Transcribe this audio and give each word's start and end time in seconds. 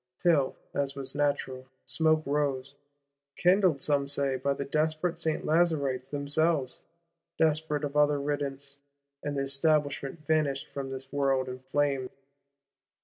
Till, 0.17 0.55
as 0.73 0.95
was 0.95 1.13
natural, 1.13 1.67
smoke 1.85 2.23
rose,—kindled, 2.25 3.83
some 3.83 4.09
say, 4.09 4.35
by 4.35 4.55
the 4.55 4.65
desperate 4.65 5.19
Saint 5.19 5.45
Lazaristes 5.45 6.09
themselves, 6.09 6.81
desperate 7.37 7.83
of 7.83 7.95
other 7.95 8.19
riddance; 8.19 8.77
and 9.21 9.37
the 9.37 9.43
Establishment 9.43 10.25
vanished 10.25 10.65
from 10.73 10.89
this 10.89 11.13
world 11.13 11.47
in 11.47 11.59
flame. 11.59 12.09